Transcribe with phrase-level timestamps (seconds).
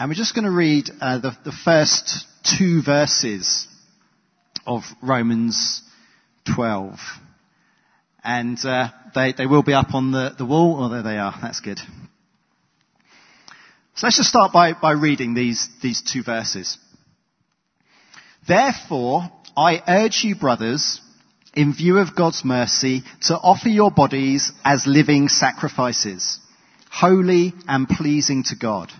[0.00, 3.68] And we're just going to read uh, the, the first two verses
[4.66, 5.82] of Romans
[6.54, 6.98] 12.
[8.24, 10.82] And uh, they, they will be up on the, the wall.
[10.82, 11.34] Oh, there they are.
[11.42, 11.80] That's good.
[13.94, 16.78] So let's just start by, by reading these, these two verses.
[18.48, 20.98] Therefore, I urge you, brothers,
[21.52, 26.38] in view of God's mercy, to offer your bodies as living sacrifices,
[26.90, 28.90] holy and pleasing to God.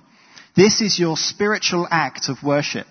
[0.56, 2.86] This is your spiritual act of worship.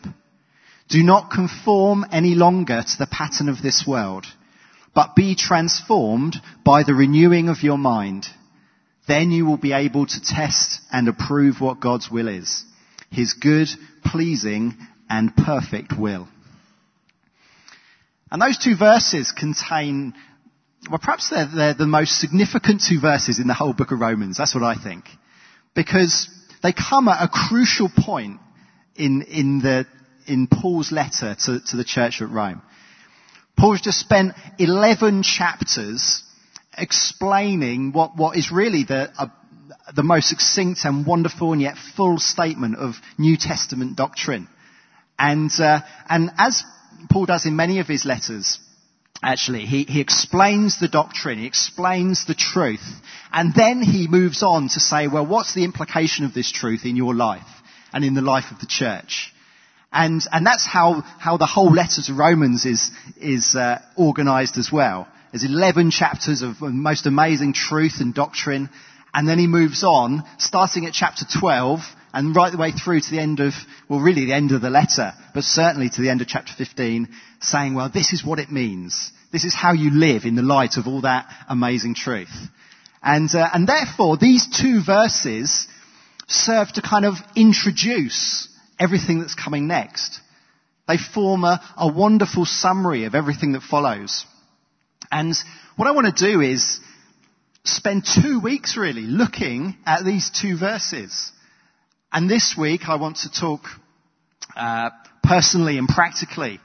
[0.88, 4.26] Do not conform any longer to the pattern of this world,
[4.96, 8.26] but be transformed by the renewing of your mind.
[9.08, 12.64] Then you will be able to test and approve what God's will is,
[13.12, 13.68] His good,
[14.06, 14.76] pleasing,
[15.10, 16.28] and perfect will.
[18.32, 20.14] And those two verses contain,
[20.90, 24.38] well perhaps they're, they're the most significant two verses in the whole book of Romans.
[24.38, 25.06] That's what I think.
[25.76, 26.30] Because
[26.62, 28.40] they come at a crucial point
[28.96, 29.86] in, in the,
[30.28, 32.62] in Paul's letter to, to the church at Rome.
[33.58, 36.24] Paul's just spent 11 chapters
[36.78, 39.28] explaining what, what is really the, uh,
[39.96, 44.48] the most succinct and wonderful and yet full statement of New Testament doctrine.
[45.18, 46.64] And, uh, and as
[47.10, 48.60] Paul does in many of his letters,
[49.24, 49.66] actually.
[49.66, 52.86] He, he explains the doctrine, he explains the truth,
[53.32, 56.96] and then he moves on to say, well, what's the implication of this truth in
[56.96, 57.48] your life
[57.94, 59.34] and in the life of the church?
[59.92, 64.72] And, and that's how, how the whole letter to Romans is, is uh, organized as
[64.72, 65.08] well.
[65.32, 68.70] There's 11 chapters of most amazing truth and doctrine,
[69.14, 71.82] and then he moves on, starting at chapter 12,
[72.14, 73.54] and right the way through to the end of,
[73.88, 77.10] well really the end of the letter, but certainly to the end of chapter 15,
[77.42, 79.12] saying, well this is what it means.
[79.32, 82.34] This is how you live in the light of all that amazing truth.
[83.02, 85.68] And, uh, and therefore these two verses
[86.28, 88.48] serve to kind of introduce
[88.80, 90.20] everything that's coming next.
[90.88, 94.26] They form a, a wonderful summary of everything that follows.
[95.12, 95.36] And
[95.76, 96.80] what I want to do is
[97.64, 101.32] spend two weeks really looking at these two verses
[102.12, 103.62] and this week I want to talk
[104.56, 104.90] uh,
[105.24, 106.60] personally and practically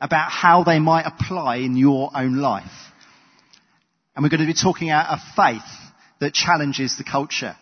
[0.00, 2.70] about how they might apply in your own life.
[4.14, 7.56] And we're going to be talking about a faith that challenges the culture.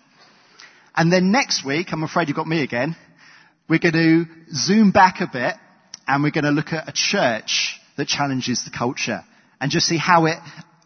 [0.94, 2.94] And then next week, I'm afraid you've got me again,
[3.68, 4.24] we're going to
[4.54, 5.54] zoom back a bit
[6.06, 9.22] and we're going to look at a church that challenges the culture
[9.60, 10.38] and just see how it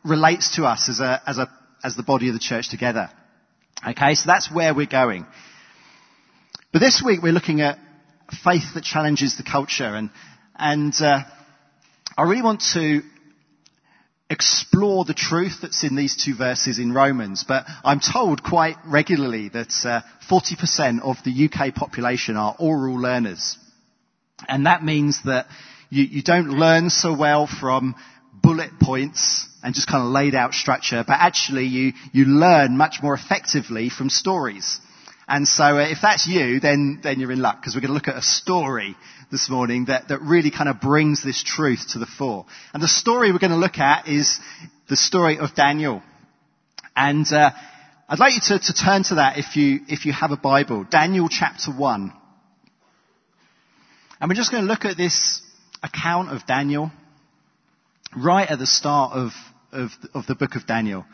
[0.05, 1.51] relates to us as a, as a,
[1.83, 3.11] as the body of the church together.
[3.87, 5.27] Okay, so that's where we're going.
[6.71, 7.79] But this week we're looking at
[8.45, 10.11] faith that challenges the culture and,
[10.55, 11.21] and uh,
[12.15, 13.01] I really want to
[14.29, 19.49] explore the truth that's in these two verses in Romans, but I'm told quite regularly
[19.49, 23.57] that uh, 40% of the UK population are oral learners.
[24.47, 25.47] And that means that
[25.89, 27.95] you, you don't learn so well from
[28.35, 32.99] bullet points and just kind of laid out structure, but actually you, you learn much
[33.03, 34.81] more effectively from stories.
[35.29, 37.95] And so uh, if that's you, then, then you're in luck because we're going to
[37.95, 38.97] look at a story
[39.31, 42.47] this morning that, that really kind of brings this truth to the fore.
[42.73, 44.41] And the story we're going to look at is
[44.89, 46.03] the story of Daniel.
[46.97, 47.51] And uh,
[48.09, 50.87] I'd like you to, to turn to that if you, if you have a Bible.
[50.89, 52.13] Daniel chapter 1.
[54.21, 55.43] And we're just going to look at this
[55.83, 56.91] account of Daniel
[58.17, 59.33] right at the start of,
[59.73, 61.05] of, of the book of Daniel.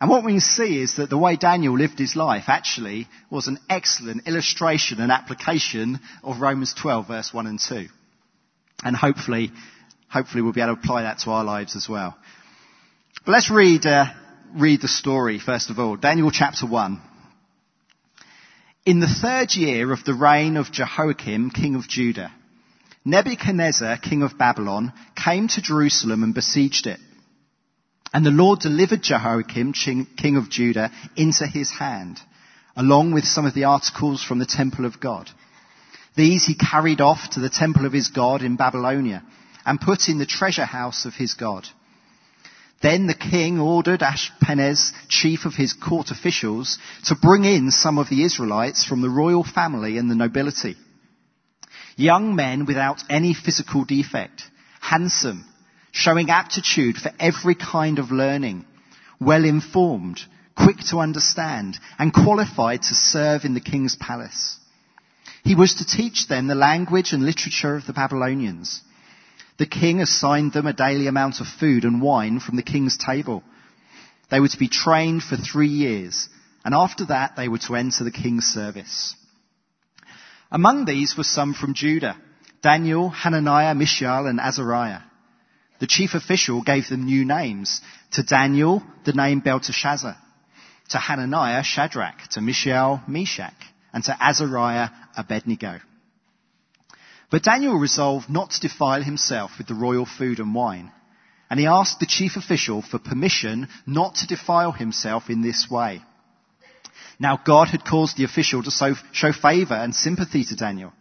[0.00, 3.46] And what we can see is that the way Daniel lived his life actually was
[3.46, 7.86] an excellent illustration and application of Romans 12 verse 1 and 2.
[8.82, 9.50] And hopefully,
[10.08, 12.16] hopefully we'll be able to apply that to our lives as well.
[13.24, 14.06] But let's read, uh,
[14.54, 15.96] read the story first of all.
[15.96, 17.00] Daniel chapter 1.
[18.84, 22.30] In the third year of the reign of Jehoiakim, king of Judah,
[23.06, 27.00] Nebuchadnezzar, king of Babylon, came to Jerusalem and besieged it.
[28.14, 32.20] And the Lord delivered Jehoiakim, king of Judah, into his hand,
[32.76, 35.28] along with some of the articles from the temple of God.
[36.16, 39.24] These he carried off to the temple of his God in Babylonia
[39.66, 41.66] and put in the treasure house of his God.
[42.80, 48.08] Then the king ordered Ashpenaz, chief of his court officials, to bring in some of
[48.10, 50.76] the Israelites from the royal family and the nobility.
[51.96, 54.42] Young men without any physical defect,
[54.80, 55.46] handsome,
[55.94, 58.66] showing aptitude for every kind of learning,
[59.20, 60.20] well informed,
[60.56, 64.58] quick to understand, and qualified to serve in the king's palace.
[65.44, 68.82] He was to teach them the language and literature of the Babylonians.
[69.58, 73.44] The king assigned them a daily amount of food and wine from the king's table.
[74.32, 76.28] They were to be trained for three years,
[76.64, 79.14] and after that they were to enter the king's service.
[80.50, 82.16] Among these were some from Judah,
[82.62, 85.02] Daniel, Hananiah, Mishael, and Azariah.
[85.80, 87.80] The chief official gave them new names.
[88.12, 90.16] To Daniel, the name Belteshazzar.
[90.90, 92.28] To Hananiah, Shadrach.
[92.30, 93.54] To Mishael, Meshach.
[93.92, 95.80] And to Azariah, Abednego.
[97.30, 100.92] But Daniel resolved not to defile himself with the royal food and wine.
[101.50, 106.02] And he asked the chief official for permission not to defile himself in this way.
[107.18, 110.92] Now God had caused the official to show favor and sympathy to Daniel.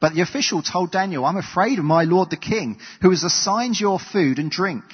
[0.00, 3.80] But the official told Daniel, I'm afraid of my lord the king, who has assigned
[3.80, 4.84] your food and drink.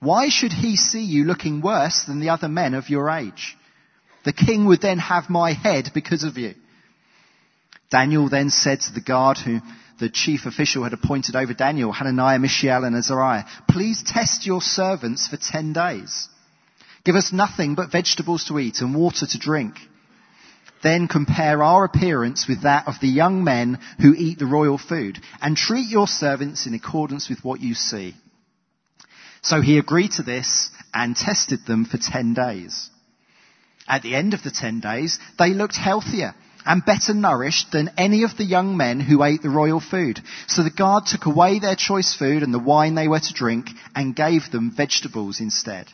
[0.00, 3.56] Why should he see you looking worse than the other men of your age?
[4.24, 6.54] The king would then have my head because of you.
[7.90, 9.60] Daniel then said to the guard who
[9.98, 15.26] the chief official had appointed over Daniel, Hananiah, Mishael, and Azariah, please test your servants
[15.26, 16.28] for ten days.
[17.04, 19.76] Give us nothing but vegetables to eat and water to drink
[20.82, 25.18] then compare our appearance with that of the young men who eat the royal food,
[25.40, 28.14] and treat your servants in accordance with what you see.
[29.42, 32.90] So he agreed to this and tested them for ten days.
[33.86, 36.34] At the end of the ten days, they looked healthier
[36.66, 40.20] and better nourished than any of the young men who ate the royal food.
[40.48, 43.70] So the guard took away their choice food and the wine they were to drink
[43.94, 45.86] and gave them vegetables instead.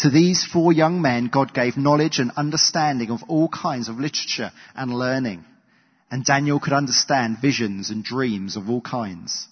[0.00, 4.50] To these four young men, God gave knowledge and understanding of all kinds of literature
[4.74, 5.44] and learning.
[6.10, 9.46] And Daniel could understand visions and dreams of all kinds.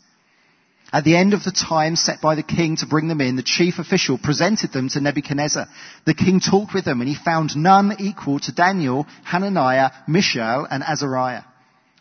[0.90, 3.42] At the end of the time set by the king to bring them in, the
[3.42, 5.66] chief official presented them to Nebuchadnezzar.
[6.06, 10.82] The king talked with them and he found none equal to Daniel, Hananiah, Mishael, and
[10.82, 11.42] Azariah.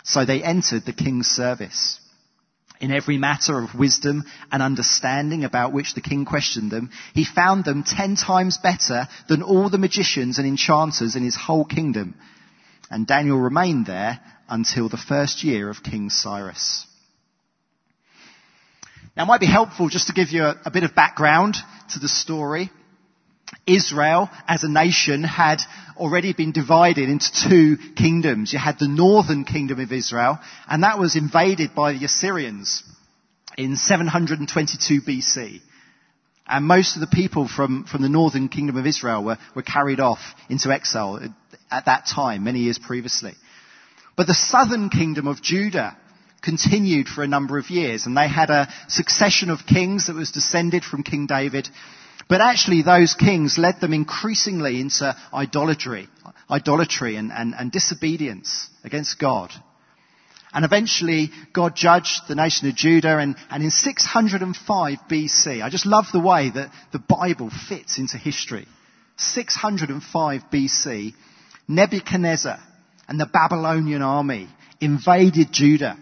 [0.06, 2.00] So they entered the king's service.
[2.80, 7.66] In every matter of wisdom and understanding about which the king questioned them, he found
[7.66, 12.16] them ten times better than all the magicians and enchanters in his whole kingdom.
[12.92, 16.86] And Daniel remained there until the first year of King Cyrus.
[19.16, 21.58] Now it might be helpful just to give you a, a bit of background
[21.94, 22.70] to the story.
[23.66, 25.62] Israel as a nation had
[25.98, 28.54] already been divided into two kingdoms.
[28.54, 32.84] You had the northern kingdom of Israel, and that was invaded by the Assyrians
[33.58, 35.62] in 722 BC.
[36.48, 40.00] And most of the people from, from the northern kingdom of Israel were, were carried
[40.00, 41.20] off into exile
[41.70, 43.34] at that time, many years previously.
[44.16, 45.98] But the southern kingdom of Judah
[46.42, 50.32] continued for a number of years, and they had a succession of kings that was
[50.32, 51.68] descended from King David
[52.30, 56.08] but actually those kings led them increasingly into idolatry,
[56.50, 59.52] idolatry and, and, and disobedience against God.
[60.54, 65.86] And eventually God judged the nation of Judah and, and in 605 BC, I just
[65.86, 68.68] love the way that the Bible fits into history.
[69.18, 71.14] 605 BC,
[71.68, 72.60] Nebuchadnezzar
[73.08, 74.48] and the Babylonian army
[74.80, 75.98] invaded Judah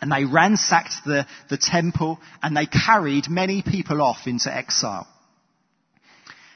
[0.00, 5.06] and they ransacked the, the temple and they carried many people off into exile.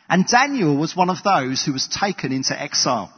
[0.09, 3.13] And Daniel was one of those who was taken into exile.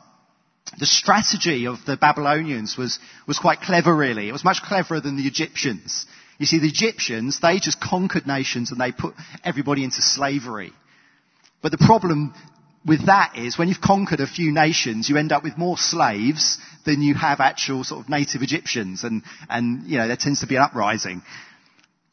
[0.79, 4.29] The strategy of the Babylonians was, was quite clever really.
[4.29, 6.07] It was much cleverer than the Egyptians.
[6.39, 9.15] You see, the Egyptians, they just conquered nations and they put
[9.45, 10.73] everybody into slavery.
[11.63, 12.35] But the problem
[12.87, 16.59] with that is when you've conquered a few nations, you end up with more slaves
[16.87, 20.47] than you have actual sort of native Egyptians and, and you know, there tends to
[20.47, 21.23] be an uprising.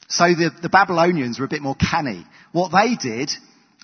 [0.10, 2.26] So the, the Babylonians were a bit more canny.
[2.52, 3.32] What they did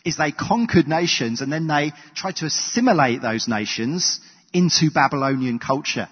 [0.04, 4.20] is they conquered nations and then they tried to assimilate those nations
[4.54, 6.10] into Babylonian culture.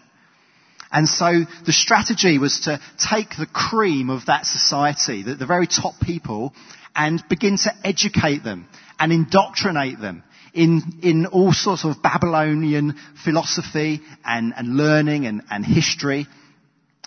[0.91, 5.67] And so the strategy was to take the cream of that society, the, the very
[5.67, 6.53] top people,
[6.95, 8.67] and begin to educate them
[8.99, 15.65] and indoctrinate them in, in all sorts of Babylonian philosophy and, and learning and, and
[15.65, 16.27] history.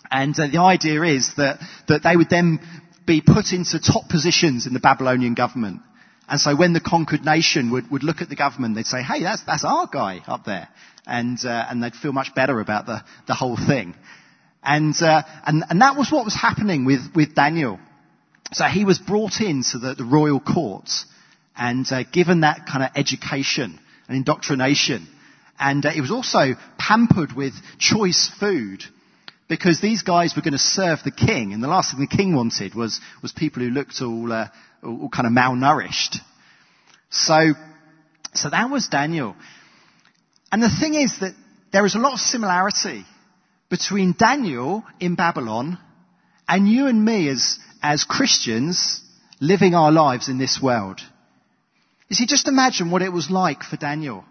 [0.09, 2.59] And uh, the idea is that, that they would then
[3.05, 5.81] be put into top positions in the Babylonian government.
[6.27, 9.21] And so when the conquered nation would, would look at the government, they'd say, hey,
[9.21, 10.67] that's, that's our guy up there.
[11.05, 13.95] And, uh, and they'd feel much better about the, the whole thing.
[14.63, 17.79] And, uh, and, and that was what was happening with, with Daniel.
[18.53, 21.05] So he was brought into the, the royal courts
[21.55, 25.07] and uh, given that kind of education and indoctrination.
[25.59, 28.83] And uh, he was also pampered with choice food
[29.47, 32.35] because these guys were going to serve the king, and the last thing the king
[32.35, 34.47] wanted was was people who looked all uh,
[34.85, 36.17] all kind of malnourished.
[37.09, 37.53] So,
[38.33, 39.35] so that was Daniel.
[40.51, 41.33] And the thing is that
[41.71, 43.05] there is a lot of similarity
[43.69, 45.77] between Daniel in Babylon
[46.47, 49.01] and you and me as, as Christians
[49.41, 51.01] living our lives in this world.
[52.09, 54.23] You see, just imagine what it was like for Daniel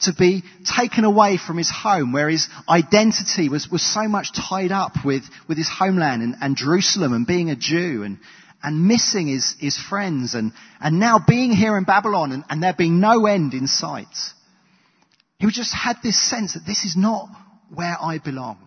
[0.00, 4.72] to be taken away from his home where his identity was, was so much tied
[4.72, 8.18] up with, with his homeland and, and Jerusalem and being a Jew and,
[8.62, 12.74] and missing his, his friends and, and now being here in Babylon and, and there
[12.76, 14.16] being no end in sight.
[15.38, 17.28] He just had this sense that this is not
[17.74, 18.58] where I belong.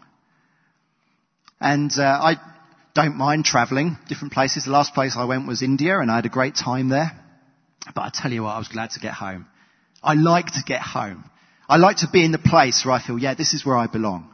[1.61, 2.35] And uh, I
[2.93, 4.65] don't mind travelling different places.
[4.65, 7.11] The last place I went was India and I had a great time there.
[7.93, 9.45] But I tell you what, I was glad to get home.
[10.03, 11.23] I like to get home.
[11.69, 13.87] I like to be in the place where I feel, yeah, this is where I
[13.87, 14.29] belong.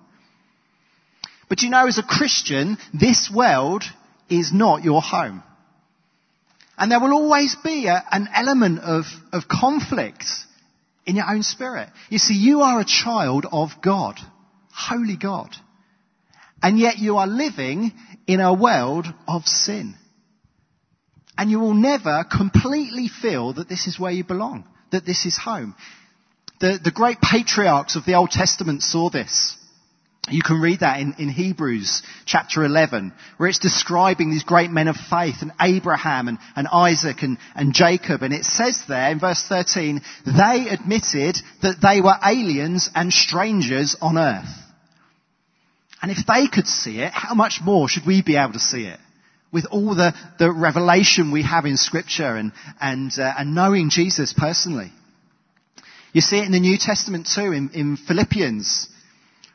[1.47, 3.83] But you know, as a Christian, this world
[4.29, 5.43] is not your home.
[6.81, 10.25] And there will always be a, an element of, of conflict
[11.05, 11.89] in your own spirit.
[12.09, 14.19] You see, you are a child of God,
[14.73, 15.55] holy God.
[16.61, 17.93] And yet you are living
[18.27, 19.95] in a world of sin.
[21.37, 25.37] And you will never completely feel that this is where you belong that this is
[25.37, 25.75] home.
[26.59, 29.55] The, the great patriarchs of the Old Testament saw this.
[30.29, 34.87] You can read that in, in Hebrews chapter 11, where it's describing these great men
[34.87, 38.21] of faith and Abraham and, and Isaac and, and Jacob.
[38.21, 43.95] And it says there in verse 13, they admitted that they were aliens and strangers
[43.99, 44.49] on earth.
[46.03, 48.85] And if they could see it, how much more should we be able to see
[48.85, 48.99] it?
[49.53, 54.33] with all the, the revelation we have in scripture and, and, uh, and knowing Jesus
[54.33, 54.93] personally.
[56.13, 58.87] You see it in the New Testament too, in, in Philippians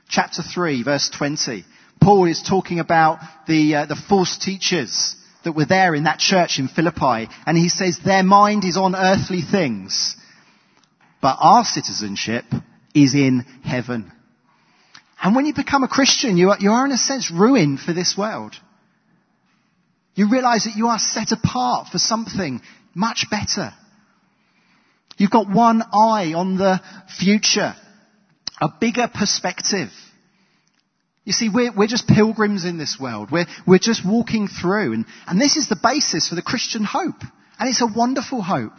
[0.08, 1.64] chapter 3 verse 20.
[2.00, 6.58] Paul is talking about the, uh, the false teachers that were there in that church
[6.58, 10.16] in Philippi and he says their mind is on earthly things,
[11.22, 12.44] but our citizenship
[12.94, 14.12] is in heaven.
[15.22, 17.92] And when you become a Christian, you are, you are in a sense ruined for
[17.92, 18.54] this world.
[20.14, 22.60] You realize that you are set apart for something
[22.94, 23.72] much better.
[25.18, 26.80] You've got one eye on the
[27.18, 27.74] future,
[28.60, 29.90] a bigger perspective.
[31.24, 33.30] You see, we're, we're just pilgrims in this world.
[33.32, 34.92] We're, we're just walking through.
[34.92, 37.20] And, and this is the basis for the Christian hope.
[37.58, 38.78] And it's a wonderful hope.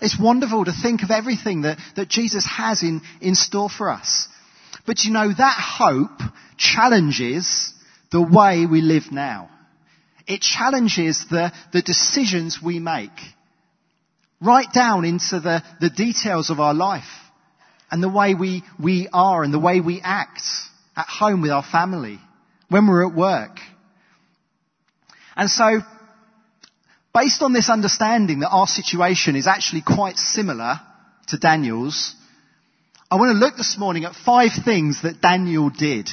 [0.00, 4.26] It's wonderful to think of everything that, that Jesus has in, in store for us.
[4.86, 6.20] But you know, that hope
[6.56, 7.74] challenges
[8.10, 9.50] the way we live now.
[10.26, 13.10] It challenges the, the decisions we make.
[14.40, 17.04] Right down into the, the details of our life
[17.90, 20.42] and the way we, we are and the way we act
[20.96, 22.18] at home with our family,
[22.68, 23.58] when we're at work.
[25.36, 25.80] And so,
[27.14, 30.80] based on this understanding that our situation is actually quite similar
[31.28, 32.14] to Daniel's,
[33.10, 36.10] I want to look this morning at five things that Daniel did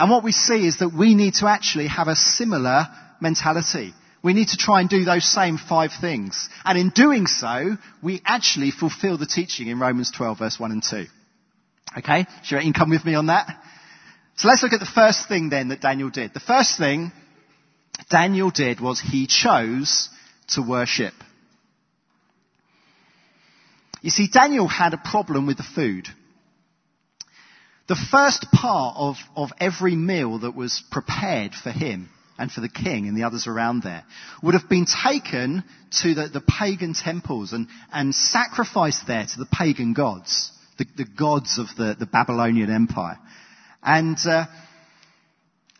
[0.00, 2.88] and what we see is that we need to actually have a similar
[3.20, 3.92] mentality.
[4.22, 6.48] We need to try and do those same five things.
[6.64, 10.82] And in doing so, we actually fulfill the teaching in Romans 12 verse 1 and
[10.82, 11.06] 2.
[11.98, 12.26] Okay?
[12.42, 13.48] Sure, you come with me on that?
[14.36, 16.34] So let's look at the first thing then that Daniel did.
[16.34, 17.12] The first thing
[18.10, 20.08] Daniel did was he chose
[20.48, 21.14] to worship.
[24.02, 26.08] You see, Daniel had a problem with the food.
[27.88, 32.08] The first part of, of every meal that was prepared for him
[32.40, 34.02] and for the king and the others around there
[34.42, 35.62] would have been taken
[36.02, 41.04] to the, the pagan temples and, and sacrificed there to the pagan gods, the, the
[41.04, 43.18] gods of the, the Babylonian Empire.
[43.82, 44.46] And uh,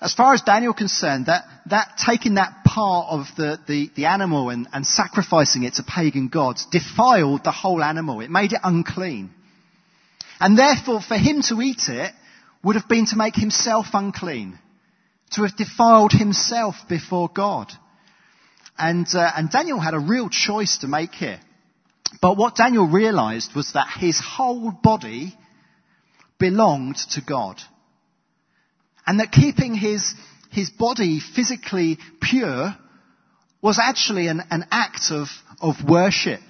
[0.00, 4.50] as far as Daniel concerned, that, that taking that part of the, the, the animal
[4.50, 8.20] and, and sacrificing it to pagan gods defiled the whole animal.
[8.20, 9.30] It made it unclean.
[10.38, 12.12] And therefore, for him to eat it
[12.62, 14.58] would have been to make himself unclean,
[15.32, 17.70] to have defiled himself before God.
[18.78, 21.40] And, uh, and Daniel had a real choice to make here.
[22.20, 25.36] But what Daniel realized was that his whole body
[26.38, 27.60] belonged to God.
[29.06, 30.14] And that keeping his,
[30.50, 32.74] his body physically pure
[33.62, 35.28] was actually an, an act of,
[35.60, 36.40] of worship.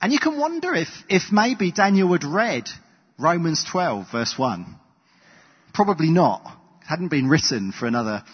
[0.00, 2.68] And you can wonder if, if maybe Daniel had read
[3.18, 4.78] Romans 12 verse 1.
[5.72, 6.42] Probably not.
[6.82, 8.24] It hadn't been written for another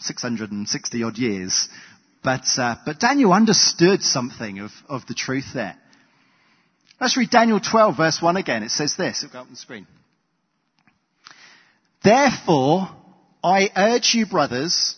[0.00, 1.68] 660 odd years.
[2.22, 5.76] But, uh, but Daniel understood something of, of the truth there.
[7.00, 8.62] Let's read Daniel 12 verse 1 again.
[8.62, 9.22] It says this.
[9.22, 9.86] It'll go up on the screen.
[12.02, 12.88] Therefore,
[13.42, 14.96] I urge you brothers,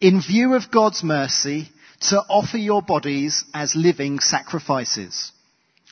[0.00, 1.68] in view of God's mercy,
[2.08, 5.32] to offer your bodies as living sacrifices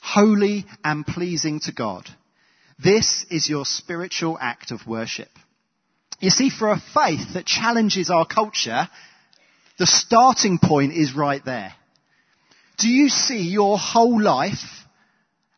[0.00, 2.08] holy and pleasing to God.
[2.82, 5.30] This is your spiritual act of worship.
[6.20, 8.88] You see, for a faith that challenges our culture,
[9.78, 11.74] the starting point is right there.
[12.78, 14.78] Do you see your whole life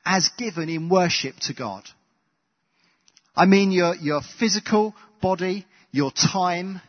[0.05, 1.85] as given in worship to God.
[3.37, 6.81] I mean your, your physical body, your time,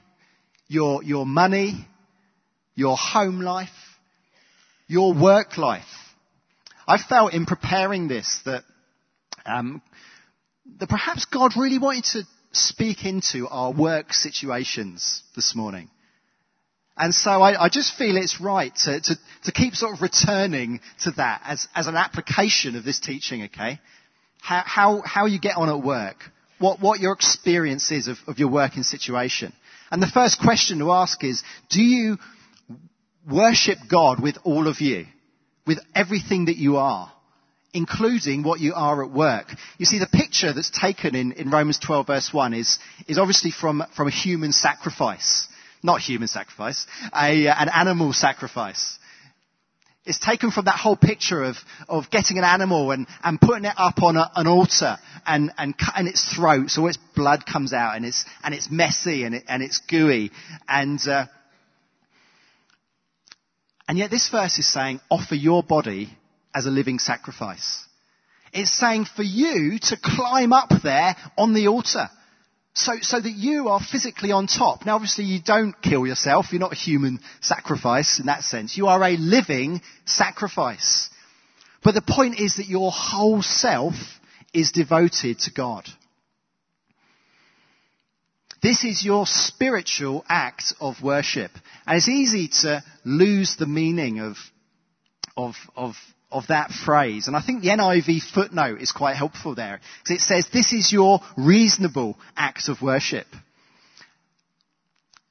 [0.68, 1.88] your, your money,
[2.76, 3.70] your home life,
[4.88, 5.84] your work life.
[6.88, 8.64] I felt in preparing this that,
[9.46, 9.82] um,
[10.80, 15.90] that perhaps God really wanted to speak into our work situations this morning.
[16.98, 19.16] And so I, I just feel it's right to, to,
[19.46, 23.80] to, keep sort of returning to that as, as an application of this teaching, okay?
[24.42, 26.18] How, how, how you get on at work.
[26.60, 29.54] What, what your experience is of, of your working situation.
[29.90, 32.18] And the first question to ask is, do you
[33.30, 35.06] worship God with all of you?
[35.66, 37.12] With everything that you are?
[37.74, 39.48] Including what you are at work.
[39.78, 43.52] You see, the picture that's taken in, in Romans 12 verse 1 is, is obviously
[43.52, 45.48] from, from a human sacrifice
[45.84, 49.00] not human sacrifice, a, an animal sacrifice.
[50.06, 53.74] It's taken from that whole picture of, of getting an animal and, and putting it
[53.78, 54.98] up on a, an altar
[55.28, 59.24] and, and cutting its throat so its blood comes out and it's, and it's messy
[59.26, 60.32] and, it, and it's gooey.
[60.68, 61.28] And, uh,
[63.88, 66.18] and yet this verse is saying, offer your body
[66.54, 67.86] as a living sacrifice.
[68.54, 72.10] It's saying for you to climb up there on the altar
[72.74, 74.86] so, so that you are physically on top.
[74.86, 76.48] Now obviously you don't kill yourself.
[76.52, 78.78] You're not a human sacrifice in that sense.
[78.78, 81.10] You are a living sacrifice.
[81.84, 83.96] But the point is that your whole self
[84.54, 85.86] is devoted to God.
[88.62, 91.52] This is your spiritual act of worship.
[91.88, 94.38] And it's easy to lose the meaning of,
[95.36, 95.96] of, of
[96.32, 97.28] of that phrase.
[97.28, 99.80] And I think the NIV footnote is quite helpful there.
[100.04, 103.28] Because it says, this is your reasonable act of worship.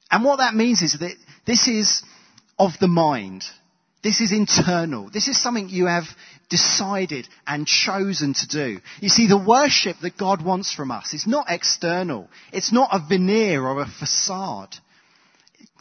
[0.09, 1.15] And what that means is that
[1.45, 2.03] this is
[2.59, 3.43] of the mind.
[4.03, 5.09] This is internal.
[5.09, 6.05] This is something you have
[6.49, 8.79] decided and chosen to do.
[8.99, 12.27] You see, the worship that God wants from us is not external.
[12.51, 14.75] It's not a veneer or a facade.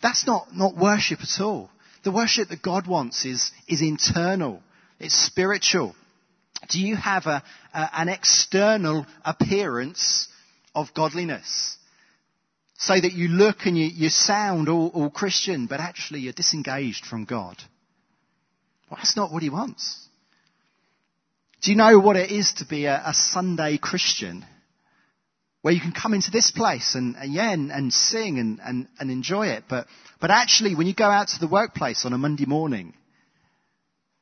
[0.02, 1.70] That's not, not worship at all.
[2.04, 4.62] The worship that God wants is, is internal.
[5.00, 5.96] It's spiritual.
[6.68, 10.28] Do you have a, a, an external appearance
[10.74, 11.78] of godliness?
[12.76, 17.06] So that you look and you, you sound all, all Christian, but actually you're disengaged
[17.06, 17.56] from God.
[18.90, 20.06] Well, that's not what he wants.
[21.62, 24.44] Do you know what it is to be a, a Sunday Christian?
[25.62, 28.88] Where you can come into this place and, and yeah, and, and sing and, and,
[28.98, 29.64] and enjoy it.
[29.68, 29.86] But,
[30.20, 32.94] but actually, when you go out to the workplace on a Monday morning,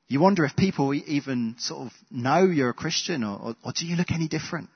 [0.09, 3.87] you wonder if people even sort of know you're a Christian or, or, or do
[3.87, 4.71] you look any different?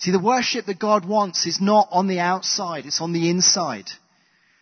[0.00, 3.86] See, the worship that God wants is not on the outside, it's on the inside.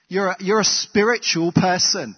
[0.08, 2.14] You're a, you're a spiritual person.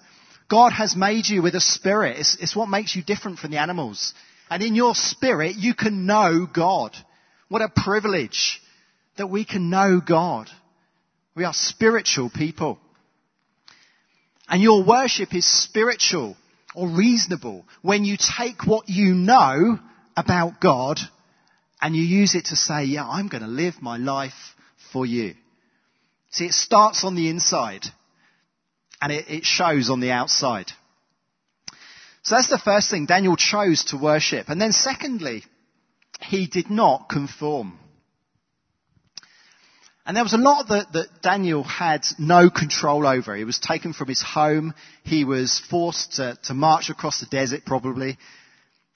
[0.51, 2.19] God has made you with a spirit.
[2.19, 4.13] It's, it's what makes you different from the animals.
[4.51, 6.97] And in your spirit, you can know God.
[7.49, 8.61] What a privilege
[9.19, 10.51] that we can know God.
[11.37, 12.79] We are spiritual people.
[14.49, 16.37] And your worship is spiritual
[16.75, 19.79] or reasonable when you take what you know
[20.17, 20.99] about God
[21.81, 24.55] and you use it to say, yeah, I'm going to live my life
[24.93, 25.35] for you.
[26.31, 27.87] See, it starts on the inside
[29.01, 30.71] and it, it shows on the outside.
[32.23, 33.07] So that's the first thing.
[33.07, 34.49] Daniel chose to worship.
[34.49, 35.45] And then secondly,
[36.21, 37.79] he did not conform.
[40.05, 43.37] And there was a lot that, that, Daniel had no control over.
[43.37, 44.75] He was taken from his home.
[45.05, 48.19] He was forced to, to march across the desert probably.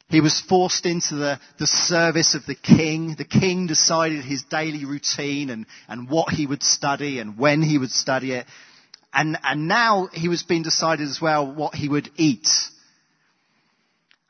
[0.09, 3.15] He was forced into the, the service of the king.
[3.17, 7.79] The king decided his daily routine and, and what he would study and when he
[7.79, 8.47] would study it.
[9.13, 12.49] And, and now he was being decided as well what he would eat.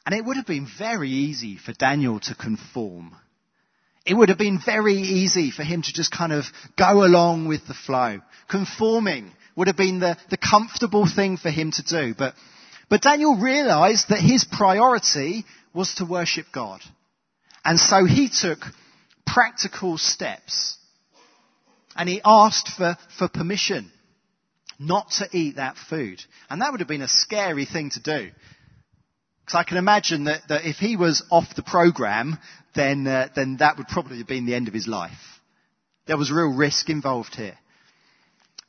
[0.05, 3.17] And it would have been very easy for Daniel to conform
[4.07, 6.45] it would have been very easy for him to just kind of
[6.79, 8.21] go along with the flow.
[8.49, 12.15] Conforming would have been the, the comfortable thing for him to do.
[12.17, 12.35] But,
[12.89, 16.81] but Daniel realized that his priority was to worship God.
[17.65, 18.61] And so he took
[19.27, 20.77] practical steps.
[21.97, 23.91] And he asked for, for permission
[24.79, 26.23] not to eat that food.
[26.49, 28.31] And that would have been a scary thing to do.
[29.47, 32.37] Because I can imagine that, that if he was off the program,
[32.75, 35.13] then, uh, then that would probably have been the end of his life.
[36.09, 37.57] There was real risk involved here.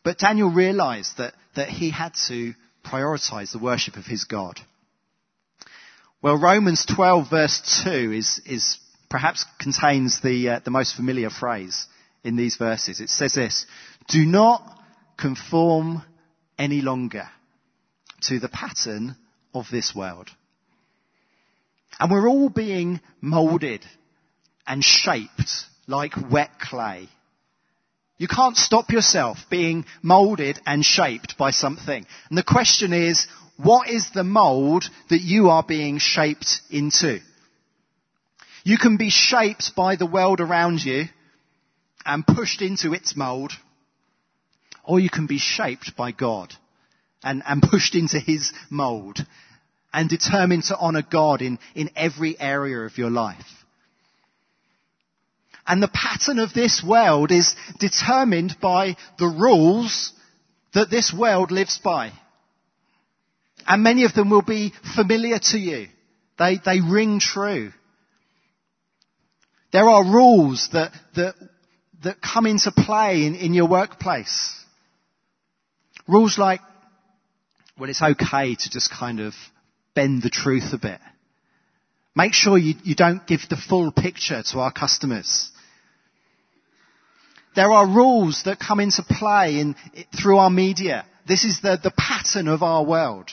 [0.04, 2.54] But Daniel realized that, that he had to
[2.86, 4.60] prioritize the worship of his God.
[6.22, 8.78] Well, Romans 12 verse 2 is, is
[9.10, 11.88] perhaps contains the, uh, the most familiar phrase
[12.24, 13.00] in these verses.
[13.00, 13.66] It says this,
[14.10, 14.80] do not
[15.18, 16.04] conform
[16.60, 17.28] any longer
[18.22, 19.16] to the pattern
[19.56, 20.30] of this world
[22.00, 23.86] And we're all being molded
[24.66, 27.08] and shaped like wet clay.
[28.18, 32.06] You can't stop yourself being molded and shaped by something.
[32.30, 37.20] And the question is, what is the mold that you are being shaped into?
[38.64, 41.06] You can be shaped by the world around you
[42.06, 43.54] and pushed into its mold,
[44.84, 46.54] or you can be shaped by God
[47.24, 49.20] and, and pushed into His mold
[49.98, 53.48] and determined to honor God in, in every area of your life.
[55.66, 60.14] And the pattern of this world is determined by the rules
[60.76, 62.12] that this world lives by.
[63.66, 65.88] And many of them will be familiar to you.
[66.38, 67.72] They, they ring true.
[69.74, 71.34] There are rules that, that,
[72.04, 74.64] that come into play in, in your workplace.
[76.08, 76.62] Rules like,
[77.80, 79.34] well, it's okay to just kind of
[79.98, 81.00] bend the truth a bit.
[82.16, 85.50] Make sure you, you don't give the full picture to our customers.
[87.56, 89.76] There are rules that come into play in,
[90.16, 91.04] through our media.
[91.28, 93.32] This is the, the pattern of our world.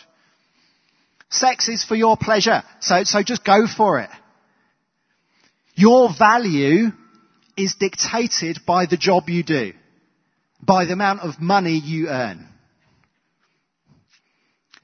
[1.29, 4.11] Sex is for your pleasure, so, so just go for it.
[5.75, 6.93] Your value
[7.59, 9.75] is dictated by the job you do,
[10.63, 12.49] by the amount of money you earn.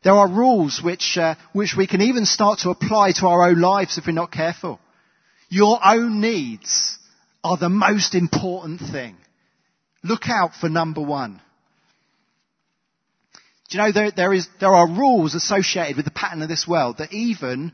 [0.03, 3.61] There are rules which, uh, which we can even start to apply to our own
[3.61, 4.81] lives if we're not careful.
[5.51, 6.99] Your own needs
[7.45, 9.17] are the most important thing.
[10.03, 11.41] Look out for number one.
[13.69, 16.67] Do you know there, there, is, there are rules associated with the pattern of this
[16.67, 17.73] world that even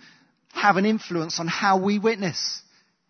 [0.53, 2.61] have an influence on how we witness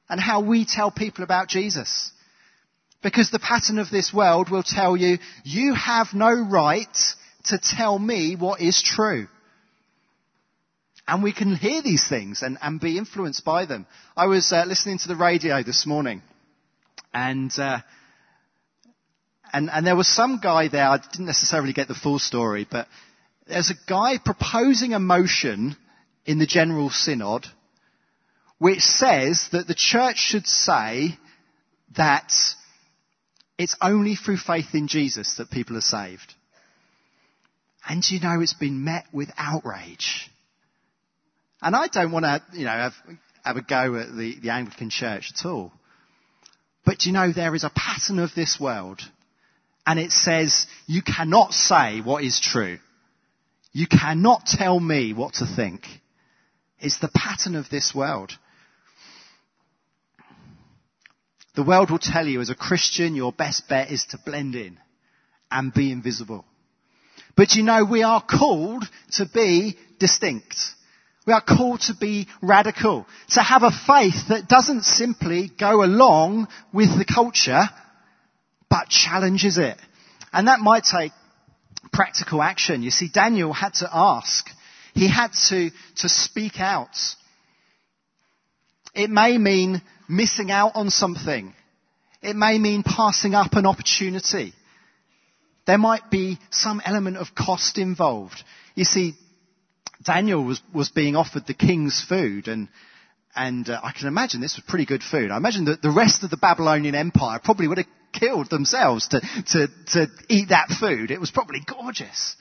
[0.09, 2.12] and how we tell people about Jesus.
[3.02, 6.96] Because the pattern of this world will tell you, you have no right
[7.46, 9.28] to tell me what is true.
[11.09, 13.87] And we can hear these things and, and be influenced by them.
[14.16, 16.22] I was uh, listening to the radio this morning
[17.14, 17.78] and uh,
[19.52, 22.88] and, and there was some guy there, I didn't necessarily get the full story, but
[23.46, 25.76] there's a guy proposing a motion
[26.26, 27.46] in the General Synod
[28.59, 31.16] which says that the church should say
[31.96, 32.32] that
[33.59, 36.35] it's only through faith in Jesus that people are saved.
[37.88, 40.31] And you know it's been met with outrage.
[41.62, 42.94] And I don't want to, you know, have,
[43.44, 45.72] have a go at the, the Anglican Church at all.
[46.85, 49.01] But you know, there is a pattern of this world
[49.87, 52.79] and it says, you cannot say what is true.
[53.72, 55.87] You cannot tell me what to think.
[56.81, 58.33] It's the pattern of this world.
[61.55, 64.79] The world will tell you as a Christian, your best bet is to blend in
[65.51, 66.44] and be invisible.
[67.37, 70.57] But you know, we are called to be distinct.
[71.27, 76.49] We are called to be radical, to have a faith that doesn't simply go along
[76.72, 77.62] with the culture,
[78.70, 79.77] but challenges it.
[80.33, 81.12] And that might take
[81.92, 82.83] practical action.
[82.83, 84.49] You see, Daniel had to ask.
[84.94, 86.96] He had to, to speak out.
[88.94, 91.53] It may mean missing out on something.
[92.22, 94.55] It may mean passing up an opportunity.
[95.66, 98.42] There might be some element of cost involved.
[98.74, 99.14] You see,
[100.02, 102.68] Daniel was, was being offered the king's food and,
[103.35, 105.31] and uh, I can imagine this was pretty good food.
[105.31, 109.20] I imagine that the rest of the Babylonian Empire probably would have killed themselves to,
[109.20, 111.11] to, to eat that food.
[111.11, 112.37] It was probably gorgeous.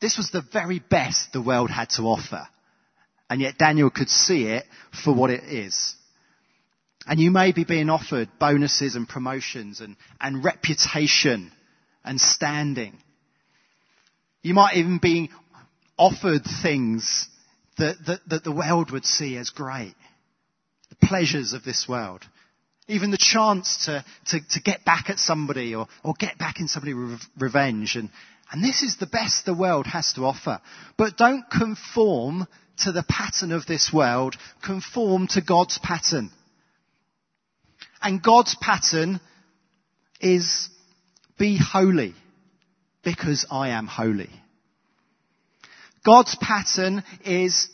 [0.00, 2.46] This was the very best the world had to offer.
[3.30, 4.64] And yet Daniel could see it
[5.04, 5.94] for what it is.
[7.06, 11.50] And you may be being offered bonuses and promotions and, and reputation
[12.04, 12.98] and standing.
[14.42, 15.30] You might even be
[15.96, 17.28] offered things
[17.78, 19.94] that, that, that the world would see as great.
[20.90, 22.24] The pleasures of this world.
[22.88, 26.68] Even the chance to, to, to get back at somebody or, or get back in
[26.68, 27.94] somebody with revenge.
[27.96, 28.10] And,
[28.50, 30.60] and this is the best the world has to offer.
[30.98, 32.46] But don't conform
[32.78, 34.36] to the pattern of this world.
[34.64, 36.30] Conform to God's pattern.
[38.02, 39.20] And God's pattern
[40.20, 40.68] is
[41.38, 42.14] be holy
[43.02, 44.30] because I am holy.
[46.04, 47.68] God's pattern is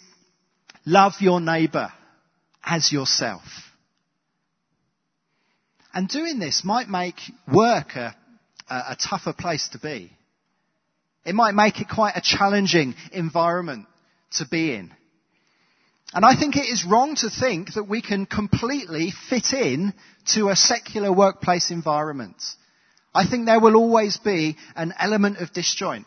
[0.84, 1.92] love your neighbor
[2.64, 3.42] as yourself.
[5.94, 7.16] And doing this might make
[7.52, 8.14] work a,
[8.68, 10.12] a, tougher place to be.
[11.24, 13.86] It might make it quite a challenging environment
[14.32, 14.92] to be in.
[16.12, 19.92] And I think it is wrong to think that we can completely fit in
[20.34, 22.36] to a secular workplace environment.
[23.18, 26.06] I think there will always be an element of disjoint.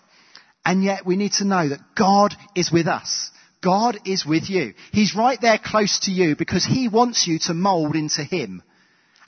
[0.64, 3.32] And yet we need to know that God is with us.
[3.62, 4.76] God is with you.
[4.94, 8.64] He's right there close to you because He wants you to mold into Him.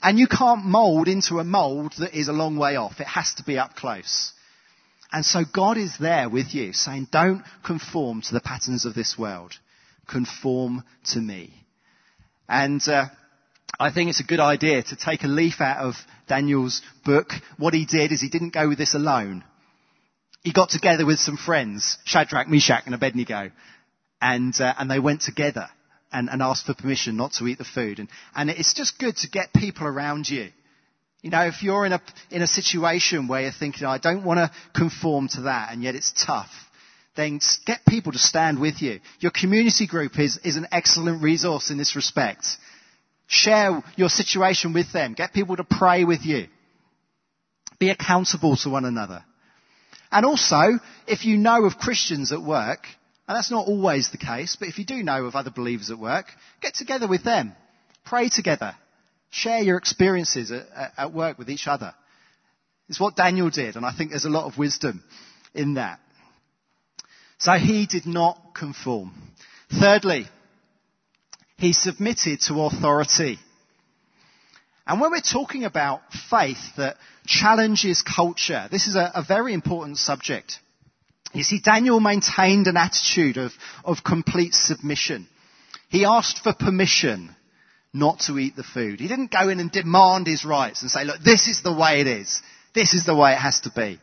[0.02, 3.00] And you can't mold into a mold that is a long way off.
[3.00, 4.32] It has to be up close.
[5.12, 9.18] And so God is there with you saying, don't conform to the patterns of this
[9.18, 9.52] world.
[10.08, 11.52] Conform to me.
[12.48, 13.08] And, uh,
[13.78, 15.94] I think it's a good idea to take a leaf out of
[16.28, 17.32] Daniel's book.
[17.58, 19.44] What he did is he didn't go with this alone.
[20.42, 23.50] He got together with some friends, Shadrach, Meshach and Abednego,
[24.20, 25.68] and, uh, and they went together
[26.12, 27.98] and, and asked for permission not to eat the food.
[27.98, 30.50] And, and it's just good to get people around you.
[31.22, 34.38] You know, if you're in a, in a situation where you're thinking, I don't want
[34.38, 36.50] to conform to that, and yet it's tough,
[37.16, 39.00] then get people to stand with you.
[39.20, 42.44] Your community group is, is an excellent resource in this respect.
[43.26, 45.14] Share your situation with them.
[45.14, 46.48] Get people to pray with you.
[47.78, 49.24] Be accountable to one another.
[50.12, 52.86] And also, if you know of Christians at work,
[53.26, 55.98] and that's not always the case, but if you do know of other believers at
[55.98, 56.26] work,
[56.60, 57.54] get together with them.
[58.04, 58.76] Pray together.
[59.30, 61.94] Share your experiences at, at work with each other.
[62.88, 65.02] It's what Daniel did, and I think there's a lot of wisdom
[65.54, 66.00] in that.
[67.38, 69.12] So he did not conform.
[69.80, 70.26] Thirdly,
[71.64, 73.38] he submitted to authority.
[74.86, 76.96] And when we're talking about faith that
[77.26, 80.58] challenges culture, this is a, a very important subject.
[81.32, 83.52] You see, Daniel maintained an attitude of,
[83.84, 85.26] of complete submission.
[85.88, 87.34] He asked for permission
[87.94, 89.00] not to eat the food.
[89.00, 92.00] He didn't go in and demand his rights and say, look, this is the way
[92.00, 92.42] it is.
[92.74, 94.00] This is the way it has to be.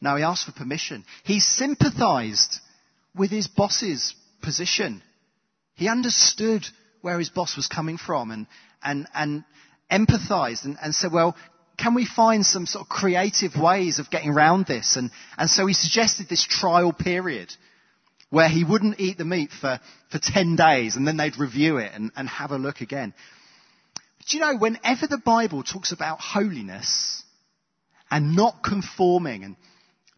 [0.00, 1.04] No, he asked for permission.
[1.22, 2.58] He sympathized
[3.14, 5.02] with his boss's position.
[5.74, 6.66] He understood
[7.02, 8.46] where his boss was coming from and,
[8.82, 9.44] and, and
[9.90, 11.36] empathized and, and said, well,
[11.78, 14.96] can we find some sort of creative ways of getting around this?
[14.96, 17.52] And, and so he suggested this trial period
[18.28, 21.92] where he wouldn't eat the meat for, for 10 days and then they'd review it
[21.94, 23.14] and, and have a look again.
[24.28, 27.22] Do you know, whenever the Bible talks about holiness
[28.10, 29.56] and not conforming and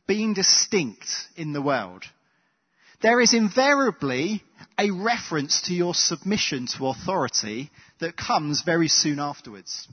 [0.07, 2.05] being distinct in the world,
[3.03, 4.43] there is invariably
[4.79, 9.87] a reference to your submission to authority that comes very soon afterwards.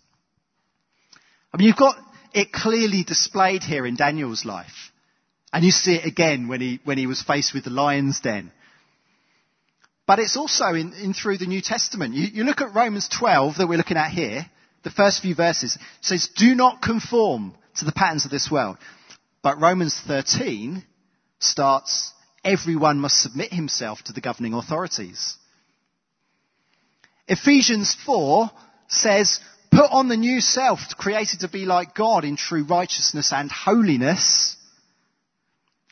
[1.53, 1.97] I mean, you've got
[2.33, 4.91] it clearly displayed here in Daniel's life.
[5.51, 8.51] And you see it again when he, when he was faced with the lion's den.
[10.05, 12.15] But it's also in, in through the New Testament.
[12.15, 14.45] You, you look at Romans 12 that we're looking at here,
[14.83, 18.77] the first few verses, says, do not conform to the patterns of this world.
[19.41, 20.83] But Romans 13
[21.39, 22.11] starts,
[22.49, 25.37] everyone must submit himself to the governing authorities.
[27.27, 28.49] Ephesians 4
[28.87, 29.39] says,
[29.71, 34.55] put on the new self created to be like God in true righteousness and holiness.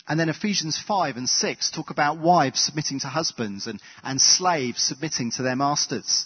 [0.07, 4.81] And then Ephesians 5 and 6 talk about wives submitting to husbands and, and slaves
[4.81, 6.25] submitting to their masters.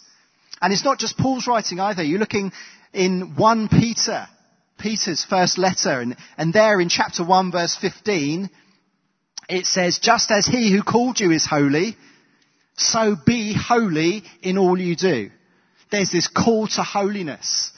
[0.61, 2.03] And it's not just Paul's writing either.
[2.03, 2.53] You're looking
[2.93, 4.27] in 1 Peter,
[4.79, 8.49] Peter's first letter, and, and there in chapter 1 verse 15,
[9.51, 11.97] it says, just as he who called you is holy,
[12.75, 15.29] so be holy in all you do.
[15.91, 17.71] There's this call to holiness.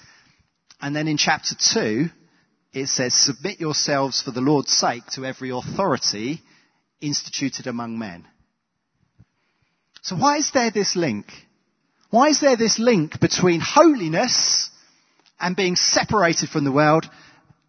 [0.81, 2.09] And then in chapter 2,
[2.73, 6.41] it says, submit yourselves for the Lord's sake to every authority
[7.01, 8.27] instituted among men.
[10.01, 11.27] So why is there this link?
[12.09, 14.69] Why is there this link between holiness
[15.39, 17.09] and being separated from the world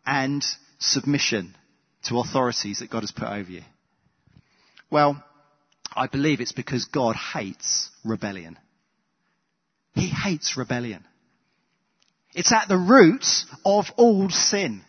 [0.04, 0.44] and
[0.78, 1.54] submission
[2.04, 3.62] to authorities that God has put over you?
[4.90, 5.22] Well,
[5.94, 8.58] I believe it's because God hates rebellion.
[9.94, 11.04] He hates rebellion.
[12.34, 13.24] It's at the root
[13.64, 14.82] of all sin.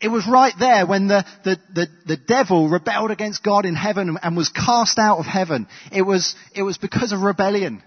[0.00, 4.18] It was right there when the, the, the, the, devil rebelled against God in heaven
[4.20, 5.68] and was cast out of heaven.
[5.92, 7.82] It was, it was because of rebellion.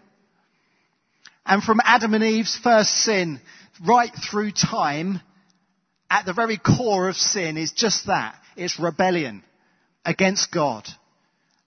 [1.46, 3.42] And from Adam and Eve's first sin,
[3.86, 5.20] right through time,
[6.10, 8.36] at the very core of sin is just that.
[8.56, 9.44] It's rebellion
[10.06, 10.88] against God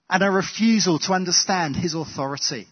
[0.09, 2.67] and a refusal to understand His authority.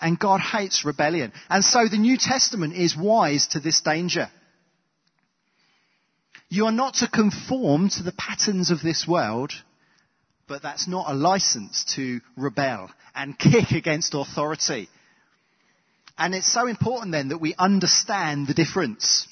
[0.00, 1.32] And God hates rebellion.
[1.50, 4.30] And so the New Testament is wise to this danger.
[6.48, 9.52] You are not to conform to the patterns of this world,
[10.46, 14.88] but that's not a license to rebel and kick against authority.
[16.16, 19.28] And it's so important then that we understand the difference.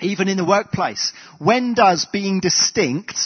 [0.00, 1.12] Even in the workplace.
[1.38, 3.16] When does being distinct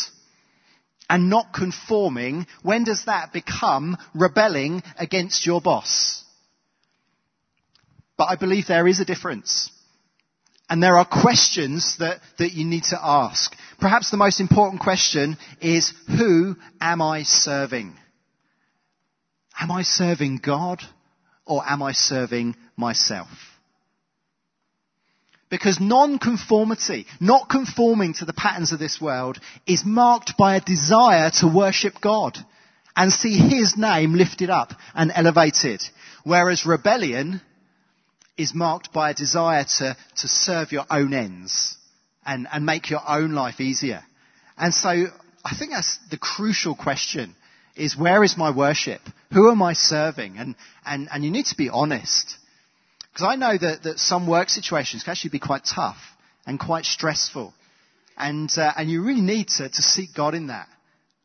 [1.09, 6.23] and not conforming, when does that become rebelling against your boss?
[8.17, 9.71] But I believe there is a difference.
[10.69, 13.57] And there are questions that, that you need to ask.
[13.81, 17.97] Perhaps the most important question is, who am I serving?
[19.59, 20.83] Am I serving God
[21.47, 23.29] or am I serving myself?
[25.51, 31.31] Because non-conformity, not conforming to the patterns of this world, is marked by a desire
[31.41, 32.37] to worship God
[32.95, 35.83] and see His name lifted up and elevated.
[36.25, 37.41] Whereas rebellion
[38.37, 41.77] is marked by a desire to, to serve your own ends
[42.25, 44.05] and, and make your own life easier.
[44.57, 45.07] And so
[45.45, 47.35] I think that's the crucial question
[47.77, 49.01] is where is my worship?
[49.33, 50.37] Who am I serving?
[50.37, 52.37] And, and, and you need to be honest.
[53.19, 55.97] Because I know that, that some work situations can actually be quite tough
[56.47, 57.53] and quite stressful.
[58.17, 60.69] And, uh, and you really need to, to seek God in that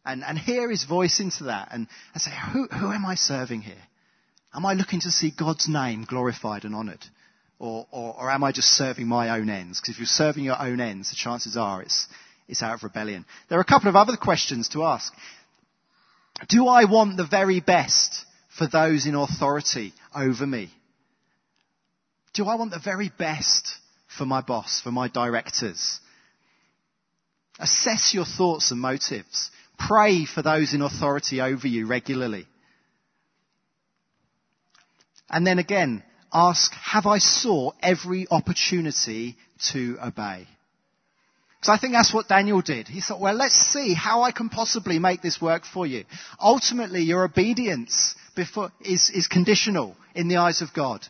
[0.03, 3.61] and, and hear his voice into that and, and say, who, who am I serving
[3.61, 3.75] here?
[4.55, 7.05] Am I looking to see God's name glorified and honoured?
[7.59, 9.79] Or, or, or, am I just serving my own ends?
[9.79, 12.07] Because if you're serving your own ends, the chances are it's,
[12.47, 13.23] it's out of rebellion.
[13.49, 15.13] There are a couple of other questions to ask.
[16.49, 20.71] Do I want the very best for those in authority over me?
[22.33, 23.67] Do I want the very best
[24.17, 25.99] for my boss, for my directors?
[27.59, 29.51] Assess your thoughts and motives.
[29.77, 32.47] Pray for those in authority over you regularly.
[35.29, 39.35] And then again, ask, have I sought every opportunity
[39.71, 40.47] to obey?
[41.59, 42.87] Because I think that's what Daniel did.
[42.87, 46.03] He thought, well, let's see how I can possibly make this work for you.
[46.39, 51.07] Ultimately, your obedience before, is, is conditional in the eyes of God.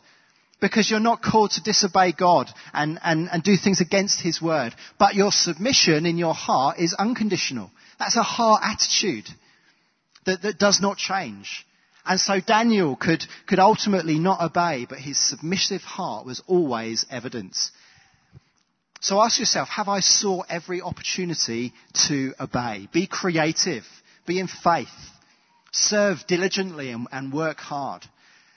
[0.64, 4.74] Because you're not called to disobey God and, and, and do things against His word.
[4.98, 7.70] But your submission in your heart is unconditional.
[7.98, 9.28] That's a heart attitude
[10.24, 11.66] that, that does not change.
[12.06, 17.70] And so Daniel could, could ultimately not obey, but his submissive heart was always evidence.
[19.02, 21.74] So ask yourself, have I sought every opportunity
[22.08, 22.88] to obey?
[22.90, 23.84] Be creative.
[24.26, 24.88] Be in faith.
[25.72, 28.06] Serve diligently and, and work hard.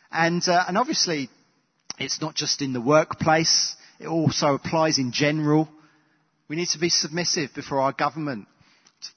[0.10, 1.30] And, uh, and obviously,
[1.98, 3.76] it's not just in the workplace.
[4.00, 5.68] It also applies in general.
[6.48, 8.48] We need to be submissive before our government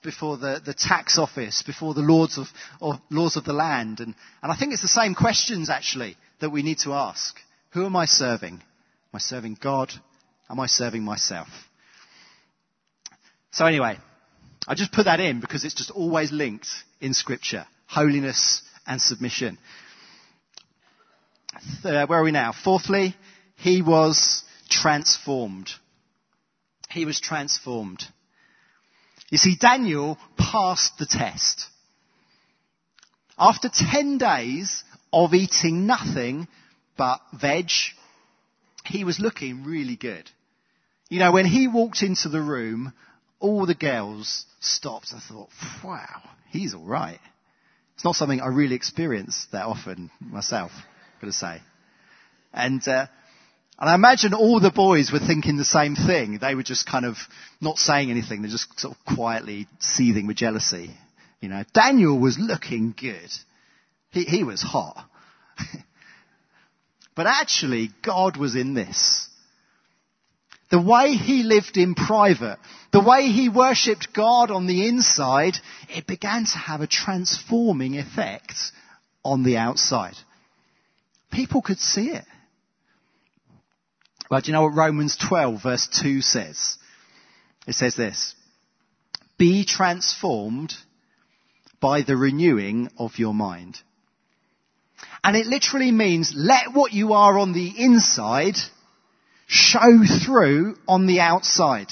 [0.03, 2.47] before the, the tax office, before the lords of,
[2.81, 4.01] of, laws of the land.
[4.01, 7.37] And, and I think it's the same questions actually that we need to ask.
[7.73, 8.55] Who am I serving?
[8.55, 9.93] Am I serving God?
[10.49, 11.49] Am I serving myself?
[13.53, 13.97] So anyway,
[14.69, 16.69] I just put that in because it's just always linked
[17.01, 17.67] in scripture.
[17.87, 19.59] Holiness and submission.
[21.85, 22.53] Uh, where are we now?
[22.53, 23.15] Fourthly,
[23.57, 25.71] he was transformed.
[26.91, 28.03] He was transformed.
[29.31, 31.67] You see, Daniel passed the test.
[33.39, 36.49] After 10 days of eating nothing
[36.97, 37.71] but veg,
[38.85, 40.29] he was looking really good.
[41.09, 42.93] You know, when he walked into the room,
[43.39, 45.13] all the girls stopped.
[45.15, 45.49] I thought,
[45.83, 47.21] wow, he's alright.
[47.95, 50.73] It's not something I really experience that often myself,
[51.21, 51.61] got to say.
[52.53, 53.07] And, uh,
[53.79, 56.39] and I imagine all the boys were thinking the same thing.
[56.39, 57.17] They were just kind of
[57.61, 58.43] not saying anything.
[58.43, 60.91] They're just sort of quietly seething with jealousy.
[61.41, 63.31] You know, Daniel was looking good.
[64.11, 65.05] He, he was hot.
[67.15, 69.27] but actually, God was in this.
[70.71, 72.59] The way he lived in private,
[72.93, 75.57] the way he worshipped God on the inside,
[75.89, 78.55] it began to have a transforming effect
[79.25, 80.15] on the outside.
[81.31, 82.25] People could see it.
[84.31, 86.79] Well, do you know what Romans 12 verse 2 says?
[87.67, 88.35] It says this.
[89.39, 90.75] Be transformed
[91.81, 93.79] by the renewing of your mind.
[95.25, 98.57] And it literally means let what you are on the inside
[99.47, 101.89] show through on the outside.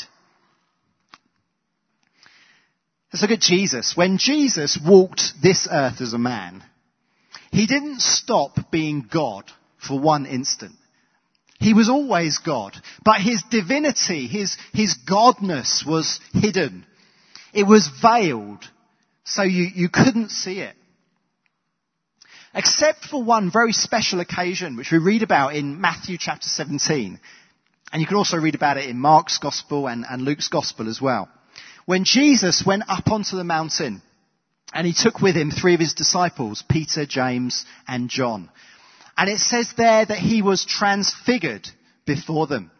[3.12, 3.96] Let's look at Jesus.
[3.96, 6.62] When Jesus walked this earth as a man,
[7.50, 9.44] he didn't stop being God
[9.78, 10.74] for one instant.
[11.58, 12.76] He was always God.
[13.04, 16.86] But his divinity, his, his godness was hidden.
[17.52, 18.64] It was veiled.
[19.24, 20.74] So you, you couldn't see it.
[22.54, 27.20] Except for one very special occasion, which we read about in Matthew chapter 17.
[27.92, 31.00] And you can also read about it in Mark's gospel and, and Luke's gospel as
[31.00, 31.28] well.
[31.86, 34.02] When Jesus went up onto the mountain
[34.72, 38.50] and he took with him three of his disciples, Peter, James, and John.
[39.16, 41.68] And it says there that he was transfigured
[42.06, 42.70] before them.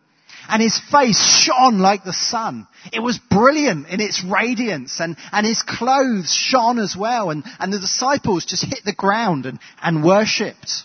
[0.49, 2.69] And his face shone like the sun.
[2.93, 7.31] It was brilliant in its radiance and, and his clothes shone as well.
[7.31, 10.85] And, and the disciples just hit the ground and, and worshipped.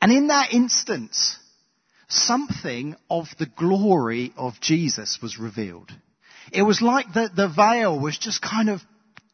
[0.00, 1.38] And in that instance,
[2.08, 5.90] something of the glory of Jesus was revealed.
[6.52, 8.82] It was like the, the veil was just kind of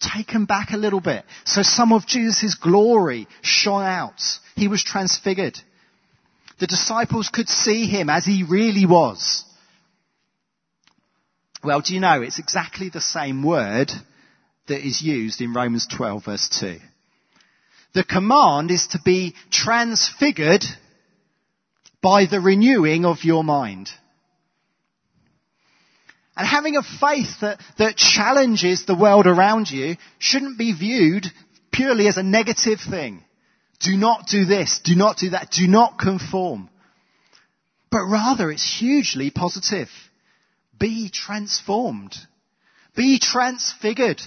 [0.01, 1.25] taken back a little bit.
[1.45, 4.21] So some of Jesus' glory shone out.
[4.57, 5.59] He was transfigured.
[6.59, 9.45] The disciples could see him as he really was.
[11.63, 13.93] Well, do you know, it's exactly the same word
[14.69, 16.79] that is used in Romans 12 verse 2.
[17.93, 20.65] The command is to be transfigured
[22.01, 23.91] by the renewing of your mind.
[26.41, 31.26] And having a faith that, that challenges the world around you shouldn't be viewed
[31.70, 33.22] purely as a negative thing.
[33.80, 36.70] Do not do this, do not do that, do not conform.
[37.91, 39.91] But rather it's hugely positive.
[40.78, 42.16] Be transformed.
[42.97, 44.22] Be transfigured.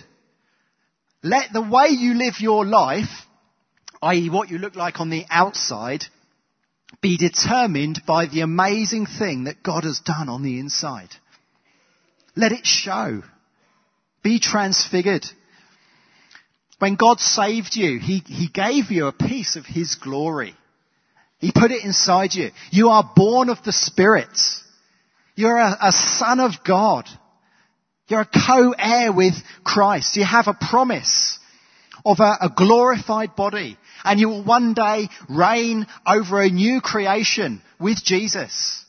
[1.24, 3.26] Let the way you live your life,
[4.04, 4.30] i.e.
[4.30, 6.06] what you look like on the outside,
[7.02, 11.10] be determined by the amazing thing that God has done on the inside.
[12.36, 13.24] Let it show.
[14.24, 15.26] Be transfigured.
[16.80, 20.56] When God saved you, He, He gave you a piece of His glory.
[21.40, 22.52] He put it inside you.
[22.72, 24.38] You are born of the Spirit.
[25.36, 27.06] You're a, a son of God.
[28.08, 30.16] You're a co-heir with Christ.
[30.16, 31.40] You have a promise
[32.06, 37.62] of a, a glorified body and you will one day reign over a new creation
[37.80, 38.83] with Jesus.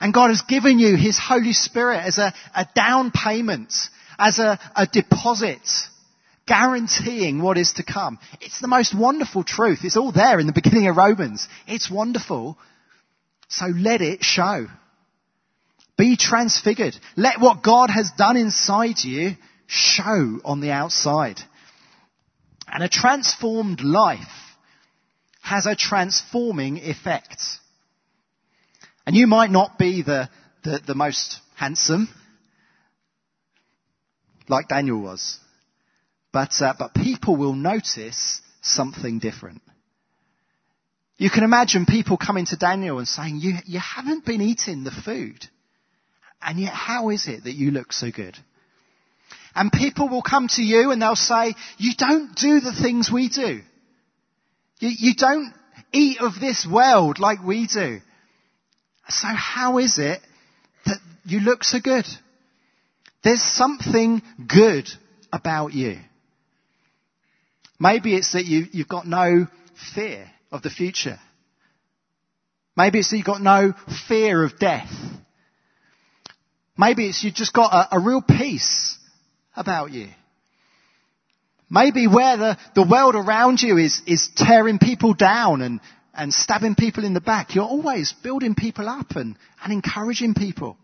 [0.00, 3.72] And God has given you His Holy Spirit as a, a down payment,
[4.18, 5.60] as a, a deposit,
[6.46, 8.18] guaranteeing what is to come.
[8.40, 9.80] It's the most wonderful truth.
[9.84, 11.46] It's all there in the beginning of Romans.
[11.66, 12.58] It's wonderful.
[13.48, 14.66] So let it show.
[15.98, 16.96] Be transfigured.
[17.14, 19.36] Let what God has done inside you
[19.66, 21.38] show on the outside.
[22.66, 24.18] And a transformed life
[25.42, 27.42] has a transforming effect.
[29.06, 30.28] And you might not be the,
[30.62, 32.08] the, the most handsome,
[34.48, 35.38] like Daniel was,
[36.32, 39.62] but, uh, but people will notice something different.
[41.16, 44.90] You can imagine people coming to Daniel and saying, you, you haven't been eating the
[44.90, 45.44] food.
[46.40, 48.36] And yet how is it that you look so good?
[49.54, 53.28] And people will come to you and they'll say, you don't do the things we
[53.28, 53.60] do.
[54.78, 55.52] You, you don't
[55.92, 58.00] eat of this world like we do.
[59.10, 60.20] So how is it
[60.86, 62.06] that you look so good?
[63.22, 64.88] There's something good
[65.32, 65.98] about you.
[67.78, 69.46] Maybe it's that you, you've got no
[69.94, 71.18] fear of the future.
[72.76, 73.74] Maybe it's that you've got no
[74.08, 74.92] fear of death.
[76.76, 78.96] Maybe it's you've just got a, a real peace
[79.56, 80.08] about you.
[81.68, 85.80] Maybe where the, the world around you is, is tearing people down and,
[86.14, 90.76] and stabbing people in the back, you're always building people up and, and encouraging people.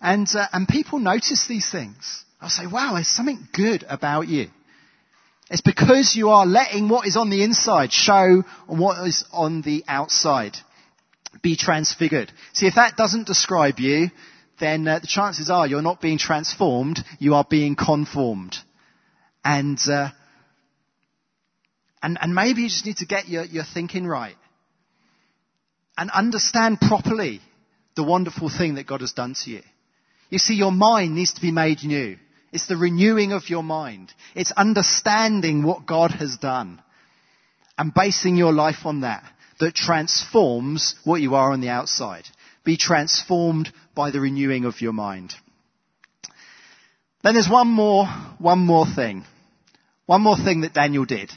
[0.00, 2.24] And, uh, and people notice these things.
[2.40, 4.48] I'll say, wow, there's something good about you.
[5.50, 9.84] It's because you are letting what is on the inside show what is on the
[9.86, 10.56] outside.
[11.42, 12.32] Be transfigured.
[12.54, 14.10] See, if that doesn't describe you,
[14.58, 18.56] then uh, the chances are you're not being transformed, you are being conformed.
[19.44, 20.10] And, uh,
[22.02, 24.36] and, and maybe you just need to get your, your thinking right.
[25.96, 27.40] And understand properly
[27.96, 29.62] the wonderful thing that God has done to you.
[30.30, 32.16] You see, your mind needs to be made new.
[32.52, 34.12] It's the renewing of your mind.
[34.34, 36.82] It's understanding what God has done
[37.78, 39.24] and basing your life on that
[39.60, 42.24] that transforms what you are on the outside.
[42.64, 45.34] Be transformed by the renewing of your mind.
[47.22, 48.06] Then there's one more,
[48.38, 49.24] one more thing.
[50.06, 51.30] One more thing that Daniel did.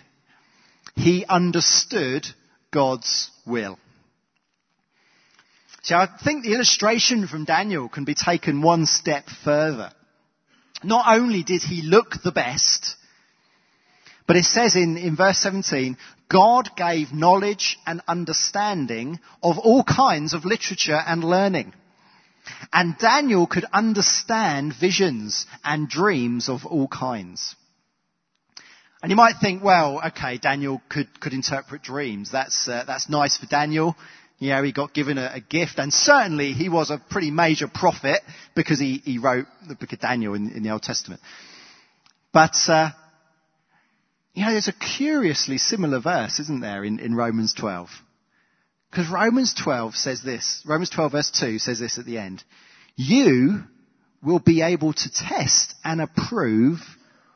[0.96, 2.26] He understood
[2.72, 3.78] God's will.
[5.84, 9.91] See, I think the illustration from Daniel can be taken one step further.
[10.84, 12.96] Not only did he look the best,
[14.28, 20.34] but it says in, in verse 17, God gave knowledge and understanding of all kinds
[20.34, 21.74] of literature and learning.
[22.74, 27.56] And Daniel could understand visions and dreams of all kinds.
[29.06, 32.32] And you might think, well, okay, Daniel could, could interpret dreams.
[32.32, 33.95] That's, uh, that's nice for Daniel.
[34.39, 37.68] You know, he got given a, a, gift and certainly he was a pretty major
[37.68, 38.22] prophet
[38.56, 41.22] because he, he wrote the book of Daniel in, in the Old Testament.
[42.34, 42.89] But, uh,
[44.34, 47.89] you know, there's a curiously similar verse, isn't there, in, in Romans 12?
[48.89, 52.43] Because Romans 12 says this, Romans 12 verse 2 says this at the end.
[52.95, 53.66] You
[54.24, 56.80] will be able to test and approve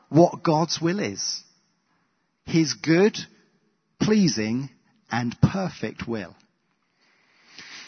[0.08, 1.44] what God's will is.
[2.46, 3.18] His good,
[4.00, 4.70] pleasing,
[5.10, 6.34] and perfect will.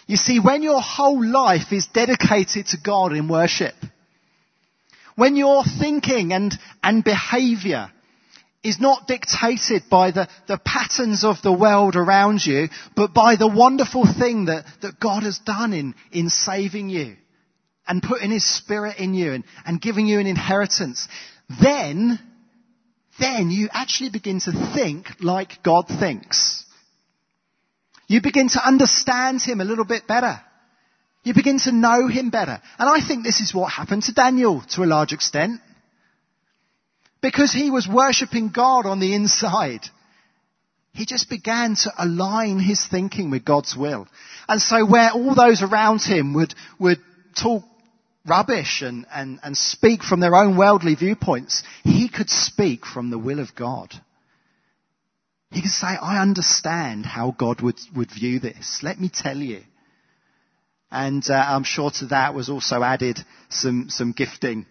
[0.06, 3.74] You see, when your whole life is dedicated to God in worship,
[5.14, 7.90] when you're thinking and, and behavior
[8.62, 13.48] is not dictated by the, the patterns of the world around you, but by the
[13.48, 17.16] wonderful thing that, that God has done in, in saving you
[17.86, 21.08] and putting His Spirit in you and, and giving you an inheritance,
[21.60, 22.18] then,
[23.18, 26.64] then you actually begin to think like God thinks.
[28.06, 30.40] You begin to understand Him a little bit better.
[31.22, 32.60] You begin to know Him better.
[32.78, 35.60] And I think this is what happened to Daniel to a large extent.
[37.20, 39.82] Because he was worshipping God on the inside.
[40.92, 44.08] He just began to align his thinking with God's will.
[44.48, 46.98] And so where all those around him would, would
[47.40, 47.64] talk
[48.26, 53.18] rubbish and, and, and speak from their own worldly viewpoints, he could speak from the
[53.18, 53.92] will of God.
[55.50, 58.80] He could say, I understand how God would, would view this.
[58.82, 59.62] Let me tell you.
[60.90, 63.18] And uh, I'm sure to that was also added
[63.48, 64.66] some, some gifting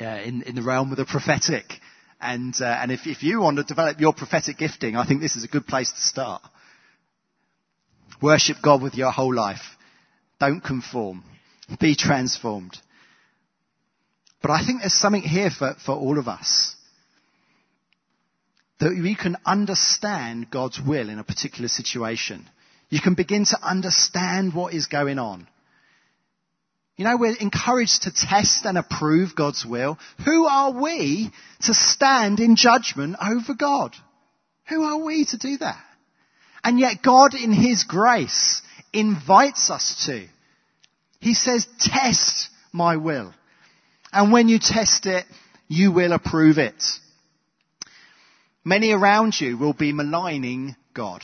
[0.00, 1.64] uh, in, in the realm of the prophetic.
[2.20, 5.36] And, uh, and if, if you want to develop your prophetic gifting, I think this
[5.36, 6.42] is a good place to start.
[8.20, 9.76] Worship God with your whole life.
[10.38, 11.24] Don't conform.
[11.80, 12.76] Be transformed.
[14.40, 16.74] But I think there's something here for, for all of us.
[18.80, 22.48] That we can understand God's will in a particular situation.
[22.90, 25.46] You can begin to understand what is going on.
[26.96, 29.98] You know, we're encouraged to test and approve God's will.
[30.24, 31.30] Who are we
[31.62, 33.94] to stand in judgment over God?
[34.68, 35.82] Who are we to do that?
[36.62, 40.26] And yet God in His grace invites us to.
[41.22, 43.32] He says, test my will.
[44.12, 45.24] And when you test it,
[45.68, 46.82] you will approve it.
[48.64, 51.22] Many around you will be maligning God.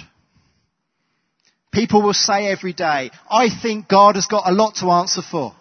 [1.72, 5.52] People will say every day, I think God has got a lot to answer for.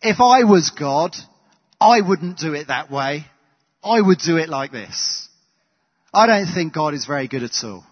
[0.00, 1.14] If I was God,
[1.78, 3.26] I wouldn't do it that way.
[3.84, 5.28] I would do it like this.
[6.14, 7.84] I don't think God is very good at all.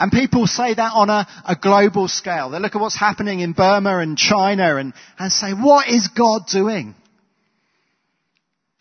[0.00, 2.48] And people say that on a, a, global scale.
[2.48, 6.46] They look at what's happening in Burma and China and, and say, what is God
[6.50, 6.94] doing?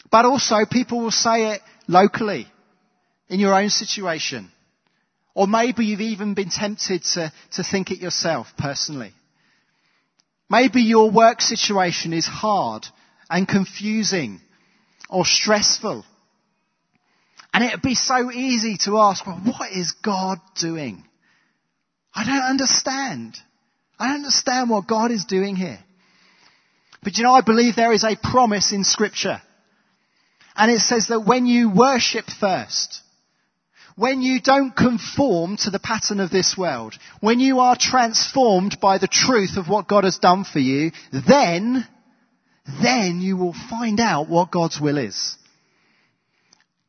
[0.09, 2.47] But also people will say it locally
[3.27, 4.49] in your own situation.
[5.33, 9.11] Or maybe you've even been tempted to, to think it yourself personally.
[10.49, 12.87] Maybe your work situation is hard
[13.29, 14.39] and confusing
[15.09, 16.05] or stressful.
[17.53, 21.03] And it would be so easy to ask, well, what is God doing?
[22.13, 23.37] I don't understand.
[23.99, 25.79] I don't understand what God is doing here.
[27.03, 29.41] But you know, I believe there is a promise in scripture.
[30.55, 33.01] And it says that when you worship first,
[33.95, 38.97] when you don't conform to the pattern of this world, when you are transformed by
[38.97, 41.85] the truth of what God has done for you, then,
[42.81, 45.35] then you will find out what God's will is.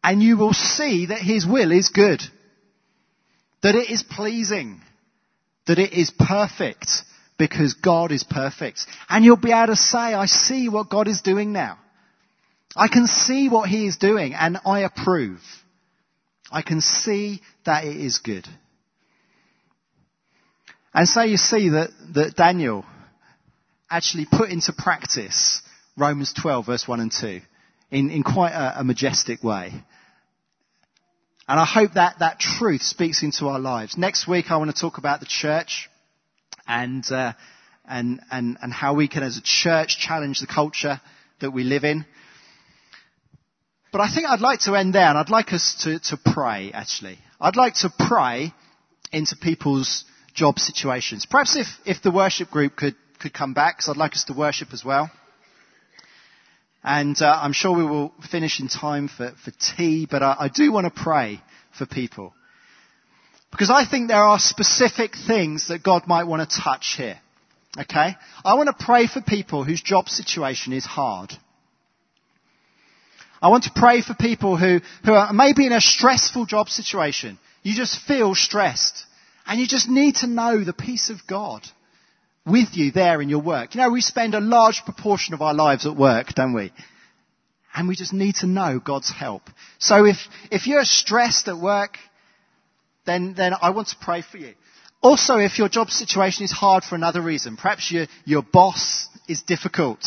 [0.03, 2.23] And you will see that His will is good.
[3.63, 4.81] That it is pleasing.
[5.67, 6.91] That it is perfect.
[7.39, 8.87] Because God is perfect.
[9.09, 11.79] And you'll be able to say, I see what God is doing now.
[12.77, 15.41] I can see what He is doing and I approve.
[16.53, 18.47] I can see that it is good.
[20.93, 22.85] And so you see that, that Daniel
[23.89, 25.63] actually put into practice
[25.97, 27.41] Romans 12 verse 1 and 2
[27.91, 29.73] in, in quite a, a majestic way.
[31.51, 33.99] And I hope that that truth speaks into our lives.
[33.99, 35.91] Next week I want to talk about the church
[36.65, 37.33] and, uh,
[37.89, 41.01] and, and, and how we can as a church challenge the culture
[41.41, 42.07] that we live in.
[43.91, 46.71] But I think I'd like to end there and I'd like us to, to pray
[46.73, 47.19] actually.
[47.41, 48.55] I'd like to pray
[49.11, 51.27] into people's job situations.
[51.29, 54.35] Perhaps if, if the worship group could, could come back, because I'd like us to
[54.35, 55.11] worship as well.
[56.83, 60.49] And uh, I'm sure we will finish in time for, for tea, but I, I
[60.49, 61.41] do want to pray
[61.79, 62.33] for people.
[63.51, 67.21] Because I think there are specific things that God might want to touch here.
[67.79, 68.17] Okay?
[68.45, 71.33] I want to pray for people whose job situation is hard.
[73.43, 77.39] I want to pray for people who, who are maybe in a stressful job situation.
[77.63, 79.05] You just feel stressed.
[79.47, 81.63] And you just need to know the peace of God
[82.47, 83.75] with you there in your work.
[83.75, 86.73] You know, we spend a large proportion of our lives at work, don't we?
[87.75, 89.43] And we just need to know God's help.
[89.79, 90.17] So if,
[90.51, 91.99] if you're stressed at work,
[93.07, 94.55] then, then I want to pray for you.
[95.03, 99.43] Also, if your job situation is hard for another reason, perhaps your, your boss is
[99.43, 100.05] difficult,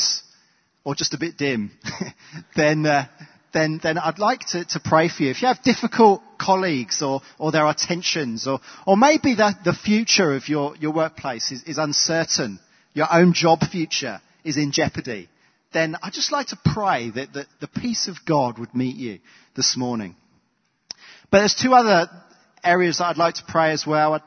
[0.83, 1.71] or just a bit dim,
[2.55, 3.05] then, uh,
[3.53, 5.31] then, then I'd like to, to pray for you.
[5.31, 9.73] If you have difficult colleagues or, or there are tensions or, or maybe the, the
[9.73, 12.59] future of your, your workplace is, is uncertain,
[12.93, 15.29] your own job future is in jeopardy,
[15.71, 19.19] then I'd just like to pray that, that the peace of God would meet you
[19.55, 20.15] this morning.
[21.31, 22.09] But there's two other
[22.63, 24.21] areas that I'd like to pray as well.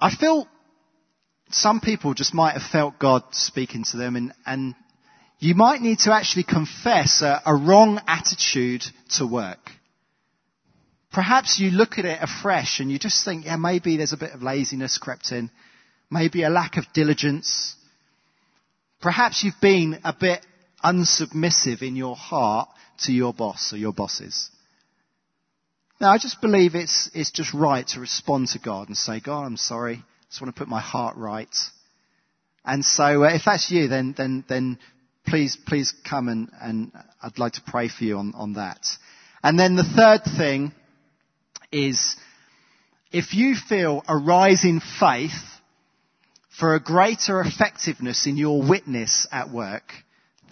[0.00, 0.48] I, feel
[1.50, 4.74] some people just might have felt God speaking to them and, and
[5.44, 9.58] you might need to actually confess a, a wrong attitude to work.
[11.12, 14.32] Perhaps you look at it afresh and you just think, yeah, maybe there's a bit
[14.32, 15.50] of laziness crept in.
[16.10, 17.76] Maybe a lack of diligence.
[19.02, 20.40] Perhaps you've been a bit
[20.82, 22.70] unsubmissive in your heart
[23.00, 24.48] to your boss or your bosses.
[26.00, 29.44] Now, I just believe it's, it's just right to respond to God and say, God,
[29.44, 29.96] I'm sorry.
[29.96, 31.54] I just want to put my heart right.
[32.64, 34.78] And so, uh, if that's you, then, then, then
[35.26, 38.86] please, please come and, and I'd like to pray for you on, on that.
[39.42, 40.72] And then the third thing
[41.72, 42.16] is,
[43.12, 45.32] if you feel a rise in faith
[46.58, 49.92] for a greater effectiveness in your witness at work,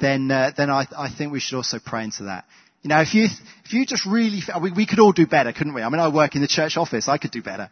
[0.01, 2.45] then, uh, then I, I think we should also pray into that.
[2.83, 3.29] You know, if you,
[3.65, 5.83] if you just really, we, we could all do better, couldn't we?
[5.83, 7.71] I mean, I work in the church office, I could do better.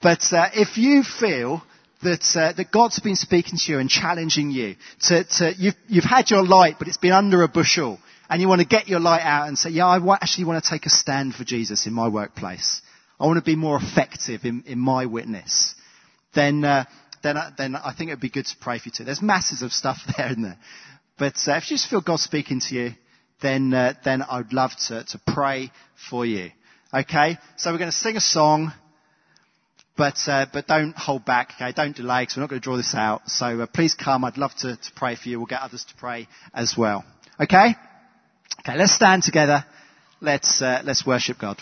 [0.00, 1.62] But uh, if you feel
[2.04, 6.04] that, uh, that God's been speaking to you and challenging you, to, to, you've, you've
[6.04, 7.98] had your light, but it's been under a bushel,
[8.30, 10.70] and you want to get your light out and say, yeah, I actually want to
[10.70, 12.80] take a stand for Jesus in my workplace.
[13.18, 15.74] I want to be more effective in, in my witness.
[16.34, 16.84] Then, uh,
[17.22, 19.04] then, uh, then I think it would be good to pray for you too.
[19.04, 20.58] There's masses of stuff there, isn't there?
[21.18, 22.90] But uh, if you just feel God speaking to you,
[23.40, 25.70] then, uh, then I'd love to, to pray
[26.10, 26.50] for you.
[26.92, 27.38] Okay?
[27.56, 28.72] So we're going to sing a song,
[29.96, 31.72] but, uh, but don't hold back, okay?
[31.72, 33.28] Don't delay, because we're not going to draw this out.
[33.28, 34.24] So uh, please come.
[34.24, 35.38] I'd love to, to pray for you.
[35.38, 37.04] We'll get others to pray as well.
[37.40, 37.74] Okay?
[38.60, 39.64] Okay, let's stand together.
[40.20, 41.60] Let's, uh, let's worship God.